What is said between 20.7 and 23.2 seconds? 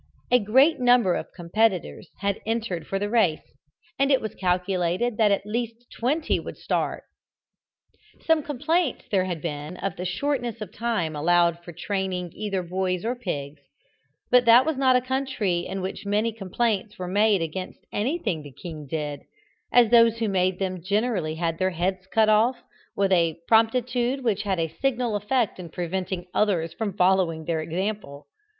generally had their heads cut off with